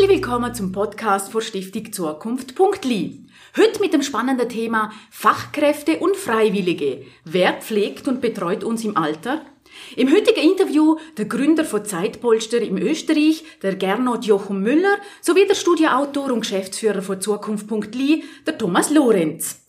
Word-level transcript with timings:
Herzlich 0.00 0.22
willkommen 0.22 0.54
zum 0.54 0.72
Podcast 0.72 1.30
vor 1.30 1.42
Stiftung 1.42 1.92
Zukunft.li. 1.92 3.26
Heute 3.54 3.80
mit 3.80 3.92
dem 3.92 4.02
spannenden 4.02 4.48
Thema 4.48 4.92
Fachkräfte 5.10 5.98
und 5.98 6.16
Freiwillige. 6.16 7.04
Wer 7.26 7.60
pflegt 7.60 8.08
und 8.08 8.22
betreut 8.22 8.64
uns 8.64 8.82
im 8.82 8.96
Alter? 8.96 9.44
Im 9.96 10.10
heutigen 10.10 10.40
Interview 10.40 10.96
der 11.18 11.26
Gründer 11.26 11.66
von 11.66 11.84
Zeitpolster 11.84 12.62
im 12.62 12.78
Österreich, 12.78 13.44
der 13.62 13.76
Gernot 13.76 14.24
Jochum 14.24 14.62
Müller, 14.62 14.96
sowie 15.20 15.46
der 15.46 15.54
Studioautor 15.54 16.32
und 16.32 16.40
Geschäftsführer 16.40 17.02
von 17.02 17.20
Zukunft.li, 17.20 18.24
der 18.46 18.56
Thomas 18.56 18.88
Lorenz. 18.88 19.59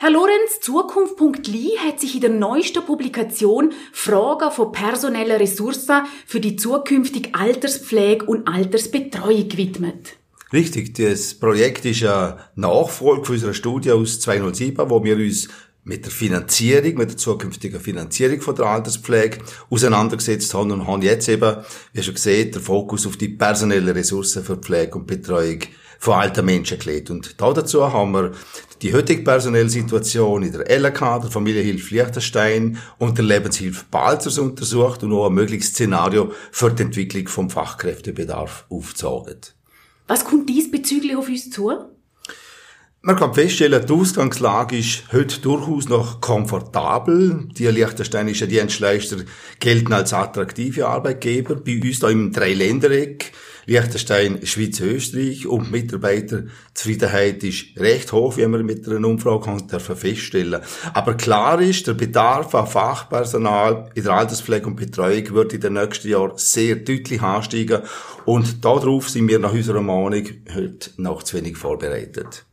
Herr 0.00 0.12
Lorenz, 0.12 0.60
Zukunft.li 0.60 1.72
hat 1.84 1.98
sich 1.98 2.14
in 2.14 2.20
der 2.20 2.30
neuesten 2.30 2.86
Publikation 2.86 3.72
Fragen 3.92 4.52
von 4.52 4.70
personeller 4.70 5.40
Ressourcen 5.40 6.02
für 6.24 6.38
die 6.38 6.54
zukünftige 6.54 7.34
Alterspflege 7.34 8.24
und 8.24 8.46
Altersbetreuung 8.46 9.48
gewidmet. 9.48 10.16
Richtig, 10.52 10.94
das 10.94 11.34
Projekt 11.34 11.84
ist 11.84 12.04
eine 12.04 12.38
Nachfolge 12.54 13.32
unserer 13.32 13.54
Studie 13.54 13.90
aus 13.90 14.20
2007, 14.20 14.88
wo 14.88 15.02
wir 15.02 15.16
uns 15.16 15.48
mit 15.82 16.04
der 16.04 16.12
Finanzierung, 16.12 16.94
mit 16.94 17.10
der 17.10 17.16
zukünftigen 17.16 17.80
Finanzierung 17.80 18.40
von 18.40 18.54
der 18.54 18.66
Alterspflege 18.66 19.38
auseinandergesetzt 19.68 20.54
haben 20.54 20.70
und 20.70 20.86
haben 20.86 21.02
jetzt 21.02 21.28
eben, 21.28 21.56
wie 21.92 22.02
schon 22.04 22.14
gesehen, 22.14 22.52
den 22.52 22.62
Fokus 22.62 23.04
auf 23.04 23.16
die 23.16 23.30
personellen 23.30 23.88
Ressourcen 23.88 24.44
für 24.44 24.58
Pflege 24.58 24.96
und 24.96 25.08
Betreuung 25.08 25.58
von 25.98 26.14
alten 26.14 26.44
Menschen 26.44 26.78
gelegt. 26.78 27.10
Und 27.10 27.40
da 27.40 27.52
dazu 27.52 27.92
haben 27.92 28.12
wir 28.12 28.32
die 28.80 28.94
heutige 28.94 29.22
personelle 29.22 29.68
Situation 29.68 30.42
in 30.42 30.52
der 30.52 30.70
LK, 30.70 31.00
der 31.22 31.30
Familienhilfe 31.30 31.94
Liechtenstein 31.94 32.78
und 32.98 33.18
der 33.18 33.24
Lebenshilfe 33.24 33.84
Balzers 33.90 34.38
untersucht 34.38 35.02
und 35.02 35.12
auch 35.12 35.26
ein 35.26 35.34
mögliches 35.34 35.70
Szenario 35.70 36.32
für 36.52 36.70
die 36.70 36.84
Entwicklung 36.84 37.26
vom 37.28 37.50
Fachkräftebedarf 37.50 38.66
aufgezeigt. 38.68 39.54
Was 40.06 40.24
kommt 40.24 40.48
diesbezüglich 40.48 41.16
auf 41.16 41.28
uns 41.28 41.50
zu? 41.50 41.72
Man 43.08 43.16
kann 43.16 43.32
feststellen, 43.32 43.86
die 43.86 43.92
Ausgangslage 43.94 44.76
ist 44.76 45.04
heute 45.14 45.40
durchaus 45.40 45.88
noch 45.88 46.20
komfortabel. 46.20 47.48
Die 47.52 47.66
liechtensteinischen 47.66 48.50
Dienstleister 48.50 49.16
gelten 49.60 49.94
als 49.94 50.12
attraktive 50.12 50.86
Arbeitgeber. 50.86 51.54
Bei 51.54 51.80
uns 51.80 52.00
da 52.00 52.10
im 52.10 52.32
Dreiländereck 52.32 53.32
Liechtenstein, 53.64 54.44
Schweiz, 54.44 54.80
Österreich 54.80 55.46
und 55.46 55.70
Mitarbeiterzufriedenheit 55.70 57.42
ist 57.44 57.78
recht 57.78 58.12
hoch, 58.12 58.36
wie 58.36 58.46
wir 58.46 58.62
mit 58.62 58.86
einer 58.86 59.08
Umfrage 59.08 59.56
dürfen 59.62 59.96
feststellen. 59.96 60.60
Aber 60.92 61.14
klar 61.14 61.62
ist, 61.62 61.86
der 61.86 61.94
Bedarf 61.94 62.54
an 62.54 62.66
Fachpersonal 62.66 63.90
in 63.94 64.02
der 64.02 64.12
Alterspflege 64.12 64.66
und 64.66 64.76
Betreuung 64.76 65.30
wird 65.30 65.54
in 65.54 65.62
den 65.62 65.72
nächsten 65.72 66.08
Jahren 66.08 66.32
sehr 66.36 66.76
deutlich 66.76 67.22
ansteigen 67.22 67.80
und 68.26 68.62
darauf 68.66 69.08
sind 69.08 69.28
wir 69.28 69.38
nach 69.38 69.54
unserer 69.54 69.80
Meinung 69.80 70.26
heute 70.54 70.90
noch 70.98 71.22
zu 71.22 71.38
wenig 71.38 71.56
vorbereitet. 71.56 72.44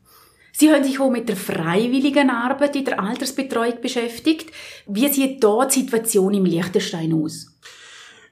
Sie 0.57 0.71
haben 0.71 0.85
sich 0.85 1.01
auch 1.01 1.09
mit 1.09 1.27
der 1.27 1.35
freiwilligen 1.35 2.29
Arbeit 2.29 2.77
in 2.77 2.85
der 2.85 3.01
Altersbetreuung 3.01 3.81
beschäftigt. 3.81 4.51
Wie 4.87 5.09
sieht 5.09 5.43
da 5.43 5.65
die 5.65 5.81
Situation 5.81 6.33
im 6.33 6.45
Liechtenstein 6.45 7.11
aus? 7.11 7.47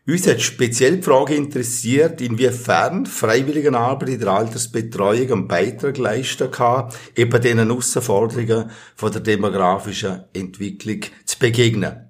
Uns 0.07 0.25
hat 0.25 0.41
speziell 0.41 0.97
die 0.97 1.03
Frage 1.03 1.35
interessiert, 1.35 2.21
inwiefern 2.21 3.05
Freiwilligenarbeit 3.05 4.07
in 4.07 4.19
der 4.21 4.29
Altersbetreuung 4.29 5.31
einen 5.33 5.47
Beitrag 5.49 5.97
leisten 5.97 6.49
kann, 6.49 6.93
eben 7.13 7.41
diesen 7.41 7.59
Herausforderungen 7.59 8.71
von 8.95 9.11
der 9.11 9.19
demografischen 9.19 10.23
Entwicklung 10.33 11.01
zu 11.25 11.37
begegnen. 11.39 12.07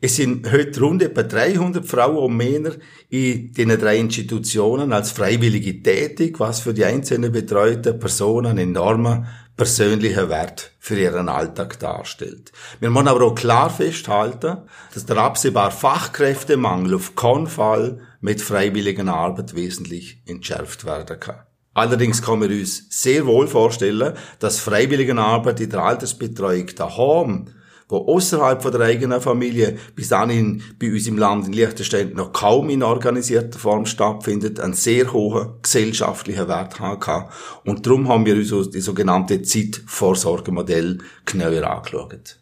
Es 0.00 0.14
sind 0.14 0.52
heute 0.52 0.80
rund 0.80 1.02
etwa 1.02 1.24
300 1.24 1.84
Frauen 1.84 2.18
und 2.18 2.36
Männer 2.36 2.76
in 3.10 3.52
diesen 3.52 3.80
drei 3.80 3.98
Institutionen 3.98 4.92
als 4.92 5.10
Freiwillige 5.10 5.82
tätig, 5.82 6.38
was 6.38 6.60
für 6.60 6.72
die 6.72 6.84
einzelnen 6.84 7.32
betreuten 7.32 7.98
Personen 7.98 8.46
einen 8.46 8.76
enormen 8.76 9.26
persönlichen 9.58 10.30
Wert 10.30 10.70
für 10.78 10.98
ihren 10.98 11.28
Alltag 11.28 11.78
darstellt. 11.80 12.52
Wir 12.80 12.88
müssen 12.88 13.08
aber 13.08 13.26
auch 13.26 13.34
klar 13.34 13.68
festhalten, 13.68 14.58
dass 14.94 15.04
der 15.04 15.18
absehbare 15.18 15.72
Fachkräftemangel 15.72 16.94
auf 16.94 17.16
keinen 17.16 17.48
Fall 17.48 18.00
mit 18.20 18.40
freiwilligen 18.40 19.10
Arbeit 19.10 19.54
wesentlich 19.54 20.22
entschärft 20.26 20.86
werden 20.86 21.20
kann. 21.20 21.40
Allerdings 21.74 22.22
kann 22.22 22.38
man 22.38 22.50
uns 22.50 22.86
sehr 22.88 23.26
wohl 23.26 23.48
vorstellen, 23.48 24.14
dass 24.38 24.60
Freiwilligenarbeit 24.60 25.60
in 25.60 25.70
der 25.70 25.82
Altersbetreuung 25.82 26.68
daheim 26.74 27.48
wo 27.88 27.96
außerhalb 28.06 28.62
von 28.62 28.72
der 28.72 28.82
eigenen 28.82 29.20
Familie 29.20 29.78
bis 29.96 30.08
dahin 30.08 30.62
bei 30.78 30.92
uns 30.92 31.06
im 31.06 31.16
Land 31.16 31.46
in 31.46 31.54
Liechtenstein 31.54 32.12
noch 32.14 32.32
kaum 32.32 32.68
in 32.70 32.82
organisierter 32.82 33.58
Form 33.58 33.86
stattfindet, 33.86 34.60
einen 34.60 34.74
sehr 34.74 35.12
hohen 35.12 35.54
gesellschaftlichen 35.62 36.48
Wert 36.48 36.78
haben. 36.78 37.28
Und 37.64 37.86
darum 37.86 38.08
haben 38.08 38.26
wir 38.26 38.36
uns 38.36 38.70
die 38.70 38.80
sogenannte 38.80 39.42
Zeitvorsorgemodell 39.42 40.98
genauer 41.24 41.64
angeschaut. 41.64 42.38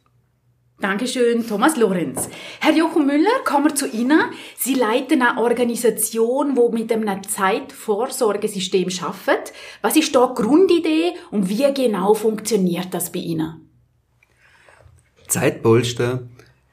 Dankeschön, 0.79 1.47
Thomas 1.47 1.79
Lorenz. 1.79 2.29
Herr 2.61 2.75
Jochen 2.75 3.07
Müller, 3.07 3.31
kommen 3.47 3.65
wir 3.65 3.75
zu 3.75 3.89
Ihnen. 3.89 4.21
Sie 4.59 4.75
leiten 4.75 5.23
eine 5.23 5.41
Organisation, 5.41 6.55
wo 6.55 6.69
mit 6.71 6.93
einem 6.93 7.23
Zeitvorsorgesystem 7.23 8.89
arbeitet. 9.01 9.55
Was 9.81 9.97
ist 9.97 10.15
da 10.15 10.27
die 10.27 10.43
Grundidee 10.43 11.13
und 11.31 11.49
wie 11.49 11.73
genau 11.73 12.13
funktioniert 12.13 12.93
das 12.93 13.11
bei 13.11 13.21
Ihnen? 13.21 13.66
Zeitpolster 15.29 16.29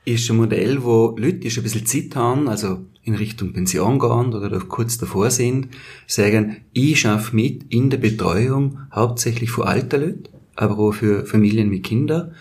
ist 0.05 0.29
ein 0.29 0.37
Modell, 0.37 0.83
wo 0.83 1.15
Leute, 1.17 1.39
die 1.39 1.51
schon 1.51 1.61
ein 1.61 1.63
bisschen 1.63 1.85
Zeit 1.85 2.15
haben, 2.15 2.47
also 2.47 2.85
in 3.03 3.15
Richtung 3.15 3.53
Pension 3.53 3.99
gehen 3.99 4.33
oder 4.33 4.59
kurz 4.59 4.97
davor 4.97 5.29
sind, 5.29 5.69
sagen, 6.07 6.57
ich 6.73 7.01
schaffe 7.01 7.35
mit 7.35 7.73
in 7.73 7.89
der 7.89 7.97
Betreuung 7.97 8.79
hauptsächlich 8.93 9.51
für 9.51 9.65
alte 9.65 9.97
Leute, 9.97 10.29
aber 10.55 10.77
auch 10.77 10.93
für 10.93 11.25
Familien 11.25 11.69
mit 11.69 11.83
Kindern. 11.83 12.33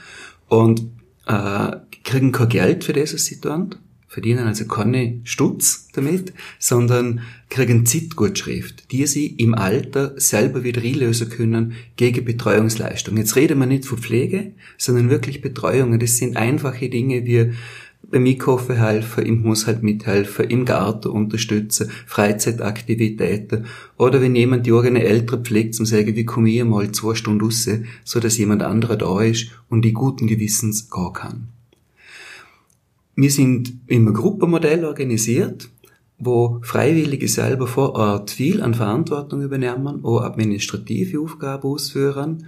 Und 0.48 0.82
äh, 1.26 1.76
kriegen 2.04 2.32
kein 2.32 2.48
Geld 2.48 2.84
für 2.84 2.92
das, 2.92 3.14
was 3.14 3.24
sie 3.24 3.40
tun 3.40 3.74
verdienen 4.12 4.46
also 4.46 4.66
keine 4.66 5.20
Stutz 5.24 5.88
damit, 5.94 6.34
sondern 6.58 7.20
kriegen 7.48 7.86
Zeitgutschrift, 7.86 8.92
die 8.92 9.06
sie 9.06 9.26
im 9.26 9.54
Alter 9.54 10.12
selber 10.20 10.64
wieder 10.64 10.82
einlösen 10.82 11.30
können 11.30 11.72
gegen 11.96 12.26
Betreuungsleistung. 12.26 13.16
Jetzt 13.16 13.36
reden 13.36 13.58
wir 13.58 13.64
nicht 13.64 13.86
von 13.86 13.96
Pflege, 13.96 14.52
sondern 14.76 15.08
wirklich 15.08 15.40
Betreuungen. 15.40 15.98
Das 15.98 16.18
sind 16.18 16.36
einfache 16.36 16.90
Dinge 16.90 17.24
wie 17.24 17.52
beim 18.10 18.26
Einkaufen 18.26 18.76
helfen, 18.76 19.24
im 19.24 19.44
Haushalt 19.44 19.82
mithelfen, 19.82 20.50
im 20.50 20.66
Garten 20.66 21.08
unterstützen, 21.08 21.90
Freizeitaktivitäten 22.04 23.64
oder 23.96 24.20
wenn 24.20 24.36
jemand 24.36 24.66
die 24.66 24.72
eigene 24.72 25.04
Eltern 25.04 25.42
pflegt, 25.42 25.74
zum 25.74 25.86
sagen, 25.86 26.14
wie 26.16 26.26
komme 26.26 26.50
ich 26.50 26.62
mal 26.64 26.92
zwei 26.92 27.14
Stunden 27.14 27.40
raus, 27.40 27.66
so 28.04 28.20
dass 28.20 28.36
jemand 28.36 28.62
anderer 28.62 28.96
da 28.96 29.22
ist 29.22 29.52
und 29.70 29.86
die 29.86 29.94
guten 29.94 30.26
Gewissens 30.26 30.90
gehen 30.90 31.12
kann. 31.14 31.48
Wir 33.14 33.30
sind 33.30 33.74
im 33.88 34.12
Gruppenmodell 34.14 34.84
organisiert, 34.84 35.68
wo 36.18 36.60
Freiwillige 36.62 37.28
selber 37.28 37.66
vor 37.66 37.94
Ort 37.94 38.30
viel 38.30 38.62
an 38.62 38.74
Verantwortung 38.74 39.42
übernehmen, 39.42 40.04
auch 40.04 40.22
administrative 40.22 41.20
Aufgaben 41.20 41.68
ausführen. 41.68 42.46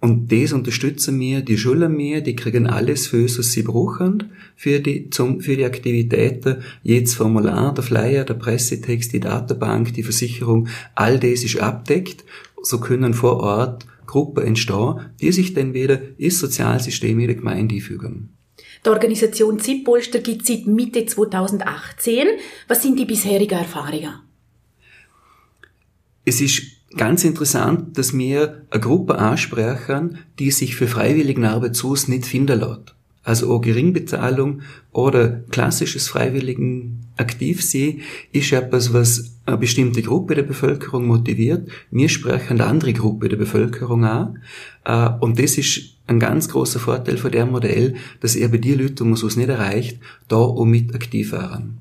Und 0.00 0.30
das 0.30 0.52
unterstützen 0.52 1.18
wir, 1.18 1.40
die 1.40 1.56
schulen 1.56 1.96
wir, 1.96 2.20
die 2.20 2.36
kriegen 2.36 2.66
alles 2.66 3.06
für 3.06 3.24
was 3.24 3.52
sie 3.52 3.62
brauchen, 3.62 4.24
für 4.54 4.80
die, 4.80 5.08
zum, 5.08 5.40
für 5.40 5.56
die 5.56 5.64
Aktivitäten. 5.64 6.58
Jedes 6.82 7.14
Formular, 7.14 7.72
der 7.72 7.82
Flyer, 7.82 8.24
der 8.24 8.34
Pressetext, 8.34 9.14
die 9.14 9.20
Datenbank, 9.20 9.94
die 9.94 10.02
Versicherung, 10.02 10.68
all 10.94 11.18
das 11.18 11.42
ist 11.42 11.58
abdeckt. 11.58 12.24
So 12.62 12.80
können 12.80 13.14
vor 13.14 13.40
Ort 13.40 13.86
Gruppen 14.06 14.44
entstehen, 14.44 15.00
die 15.20 15.32
sich 15.32 15.54
dann 15.54 15.74
wieder 15.74 15.98
ins 16.18 16.38
Sozialsystem 16.38 17.18
in 17.18 17.26
der 17.28 17.36
Gemeinde 17.36 17.76
einfügen. 17.76 18.35
Die 18.86 18.90
Organisation 18.90 19.58
Zippolster 19.58 20.20
gibt 20.20 20.42
es 20.42 20.48
seit 20.48 20.66
Mitte 20.68 21.04
2018. 21.04 22.28
Was 22.68 22.82
sind 22.82 22.96
die 22.96 23.04
bisherigen 23.04 23.58
Erfahrungen? 23.58 24.20
Es 26.24 26.40
ist 26.40 26.62
ganz 26.96 27.24
interessant, 27.24 27.98
dass 27.98 28.16
wir 28.16 28.64
eine 28.70 28.80
Gruppe 28.80 29.18
ansprechen, 29.18 30.18
die 30.38 30.52
sich 30.52 30.76
für 30.76 30.86
Freiwilligenarbeit 30.86 31.74
so 31.74 31.94
nicht 32.06 32.26
finden 32.26 32.60
lässt. 32.60 32.95
Also 33.26 33.52
auch 33.52 33.60
Geringbezahlung 33.60 34.62
oder 34.92 35.42
klassisches 35.50 36.06
Freiwilligen 36.06 37.08
aktiv 37.16 37.60
sein, 37.60 38.02
ist 38.30 38.52
etwas, 38.52 38.92
was 38.92 39.32
eine 39.46 39.58
bestimmte 39.58 40.00
Gruppe 40.00 40.36
der 40.36 40.44
Bevölkerung 40.44 41.08
motiviert. 41.08 41.68
Wir 41.90 42.08
sprechen 42.08 42.60
eine 42.60 42.66
andere 42.66 42.92
Gruppe 42.92 43.28
der 43.28 43.36
Bevölkerung 43.36 44.04
an. 44.04 44.44
Äh, 44.84 45.08
und 45.18 45.40
das 45.40 45.58
ist 45.58 45.96
ein 46.06 46.20
ganz 46.20 46.48
großer 46.48 46.78
Vorteil 46.78 47.16
von 47.16 47.32
dem 47.32 47.50
Modell, 47.50 47.96
dass 48.20 48.36
eben 48.36 48.60
die 48.60 48.74
Leute, 48.74 49.02
die 49.02 49.10
es 49.10 49.36
nicht 49.36 49.48
erreicht, 49.48 49.98
da 50.28 50.36
auch 50.36 50.64
mit 50.64 50.94
aktiv 50.94 51.32
waren. 51.32 51.78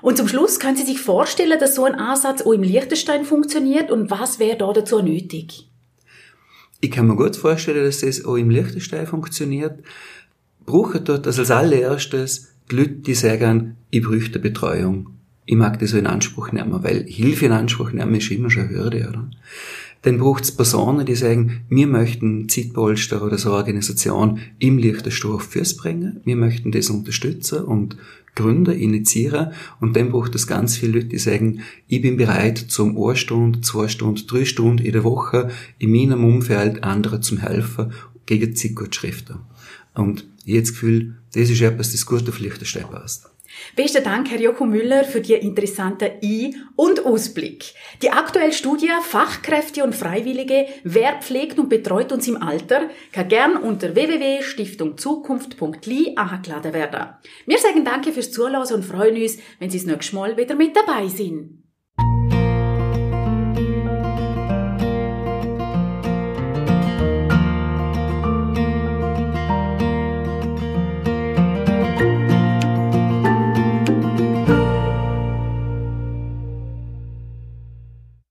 Und 0.00 0.16
zum 0.16 0.28
Schluss 0.28 0.58
können 0.58 0.78
Sie 0.78 0.86
sich 0.86 1.02
vorstellen, 1.02 1.60
dass 1.60 1.74
so 1.74 1.84
ein 1.84 1.94
Ansatz 1.94 2.40
auch 2.40 2.52
im 2.52 2.62
Liechtenstein 2.62 3.26
funktioniert 3.26 3.90
und 3.90 4.10
was 4.10 4.38
wäre 4.38 4.56
da 4.56 4.72
dazu 4.72 5.02
nötig? 5.02 5.68
Ich 6.80 6.90
kann 6.90 7.06
mir 7.06 7.16
gut 7.16 7.36
vorstellen, 7.36 7.84
dass 7.84 8.00
das 8.00 8.24
auch 8.24 8.36
im 8.36 8.48
Liechtenstein 8.48 9.06
funktioniert. 9.06 9.84
Brauchen 10.66 11.04
dort 11.04 11.26
als 11.26 11.50
allererstes 11.50 12.52
die 12.70 12.76
Leute, 12.76 12.90
die 12.90 13.14
sagen, 13.14 13.76
ich 13.90 14.02
bräuchte 14.02 14.38
Betreuung. 14.38 15.10
ich 15.44 15.56
mag 15.56 15.78
das 15.78 15.90
so 15.90 15.98
in 15.98 16.06
Anspruch 16.06 16.52
nehmen, 16.52 16.82
weil 16.82 17.04
Hilfe 17.04 17.46
in 17.46 17.52
Anspruch 17.52 17.92
nehmen 17.92 18.14
ist 18.14 18.30
immer 18.30 18.50
schon 18.50 18.68
eine 18.68 18.76
Hürde, 18.76 19.08
oder? 19.08 19.30
Dann 20.02 20.18
braucht 20.18 20.44
es 20.44 20.52
Personen, 20.52 21.06
die 21.06 21.14
sagen, 21.14 21.60
wir 21.68 21.86
möchten 21.86 22.48
Zeitpolster 22.48 23.22
oder 23.22 23.38
so 23.38 23.50
eine 23.50 23.58
Organisation 23.58 24.40
im 24.58 24.78
Lichterstoff 24.78 25.44
fürs 25.44 25.76
bringen, 25.76 26.20
wir 26.24 26.36
möchten 26.36 26.72
das 26.72 26.90
unterstützen 26.90 27.64
und 27.64 27.96
gründen, 28.34 28.72
initiieren 28.72 29.52
und 29.80 29.94
dann 29.94 30.10
braucht 30.10 30.34
es 30.34 30.46
ganz 30.46 30.76
viele 30.76 30.94
Leute, 30.94 31.08
die 31.08 31.18
sagen, 31.18 31.60
ich 31.86 32.02
bin 32.02 32.16
bereit 32.16 32.58
zum 32.58 32.96
eine 32.96 33.14
Stunde, 33.14 33.60
zwei 33.60 33.86
Stunden, 33.88 34.26
drei 34.26 34.44
Stunden 34.44 34.84
in 34.84 34.92
der 34.92 35.04
Woche 35.04 35.50
in 35.78 35.92
meinem 35.92 36.24
Umfeld 36.24 36.82
anderen 36.82 37.22
zum 37.22 37.38
helfen 37.38 37.92
gegen 38.26 38.56
Zeitgutschriften. 38.56 39.36
Und 39.94 40.26
ich 40.44 40.54
habe 40.54 40.62
das 40.62 40.72
Gefühl, 40.72 41.14
das 41.34 41.50
ist 41.50 41.60
etwas, 41.60 41.92
das 41.92 42.06
gut 42.06 42.28
auf 42.28 42.40
Lichterstein 42.40 42.90
passt. 42.90 43.28
Besten 43.76 44.02
Dank, 44.02 44.28
Herr 44.30 44.40
Joko 44.40 44.64
Müller, 44.64 45.04
für 45.04 45.20
die 45.20 45.34
interessanten 45.34 46.08
Ein- 46.22 46.54
und 46.74 47.04
Ausblick. 47.04 47.74
Die 48.02 48.10
aktuelle 48.10 48.52
Studie 48.52 48.88
Fachkräfte 49.02 49.84
und 49.84 49.94
Freiwillige, 49.94 50.68
wer 50.84 51.20
pflegt 51.20 51.58
und 51.58 51.68
betreut 51.68 52.12
uns 52.12 52.26
im 52.28 52.42
Alter, 52.42 52.88
kann 53.12 53.28
gern 53.28 53.58
unter 53.58 53.94
www.stiftungzukunft.li 53.94 56.14
angeladen 56.16 56.72
werden. 56.72 57.10
Wir 57.46 57.58
sagen 57.58 57.84
Danke 57.84 58.12
fürs 58.12 58.32
Zuhören 58.32 58.72
und 58.72 58.84
freuen 58.84 59.20
uns, 59.20 59.36
wenn 59.58 59.68
Sie 59.70 59.78
das 59.78 59.86
nächste 59.86 60.16
Mal 60.16 60.34
wieder 60.36 60.54
mit 60.54 60.74
dabei 60.74 61.08
sind. 61.08 61.61